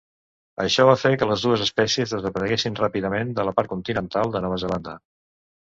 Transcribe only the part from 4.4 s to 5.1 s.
Nova Zelanda.